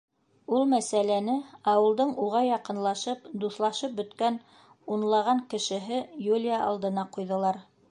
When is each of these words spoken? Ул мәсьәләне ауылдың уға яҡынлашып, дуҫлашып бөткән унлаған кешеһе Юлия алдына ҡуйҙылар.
Ул 0.59 0.63
мәсьәләне 0.69 1.35
ауылдың 1.73 2.13
уға 2.27 2.41
яҡынлашып, 2.45 3.29
дуҫлашып 3.45 3.95
бөткән 4.01 4.41
унлаған 4.97 5.45
кешеһе 5.55 6.03
Юлия 6.33 6.61
алдына 6.73 7.09
ҡуйҙылар. 7.19 7.65